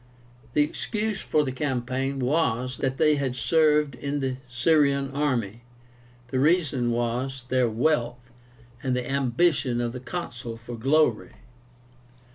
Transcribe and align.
The 0.53 0.63
excuse 0.63 1.21
for 1.21 1.43
the 1.43 1.51
campaign 1.51 2.17
was, 2.17 2.77
that 2.77 2.97
they 2.97 3.17
had 3.17 3.35
served 3.35 3.93
in 3.93 4.19
the 4.19 4.37
Syrian 4.49 5.11
army; 5.11 5.61
the 6.29 6.39
reason 6.39 6.89
was, 6.89 7.43
their 7.49 7.69
wealth, 7.69 8.31
and 8.81 8.95
the 8.95 9.07
ambition 9.07 9.79
of 9.79 9.93
the 9.93 9.99
Consul 9.99 10.57
for 10.57 10.75
glory. 10.75 11.33